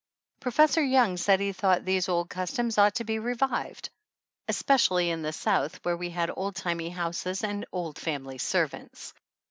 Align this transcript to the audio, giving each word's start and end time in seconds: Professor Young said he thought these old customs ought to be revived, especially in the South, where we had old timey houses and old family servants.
Professor 0.39 0.83
Young 0.83 1.15
said 1.15 1.39
he 1.39 1.51
thought 1.53 1.85
these 1.85 2.09
old 2.09 2.27
customs 2.27 2.79
ought 2.79 2.95
to 2.95 3.03
be 3.03 3.19
revived, 3.19 3.91
especially 4.47 5.11
in 5.11 5.21
the 5.21 5.31
South, 5.31 5.75
where 5.85 5.95
we 5.95 6.09
had 6.09 6.31
old 6.35 6.55
timey 6.55 6.89
houses 6.89 7.43
and 7.43 7.67
old 7.71 7.99
family 7.99 8.39
servants. 8.39 9.13